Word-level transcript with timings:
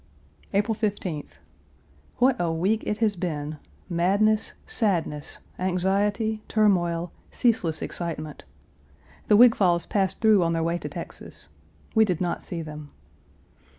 April 0.51 0.73
15th. 0.73 1.37
What 2.17 2.35
a 2.41 2.51
week 2.51 2.81
it 2.87 2.97
has 2.97 3.15
been 3.15 3.59
madness, 3.87 4.53
sadness, 4.65 5.37
anxiety, 5.59 6.41
turmoil, 6.47 7.11
ceaseless 7.31 7.83
excitement. 7.83 8.43
The 9.27 9.37
Wigfalls 9.37 9.85
passed 9.85 10.19
through 10.19 10.41
on 10.41 10.53
their 10.53 10.63
way 10.63 10.79
to 10.79 10.89
Texas. 10.89 11.49
We 11.93 12.03
did 12.03 12.19
not 12.19 12.41
see 12.41 12.63
them. 12.63 12.89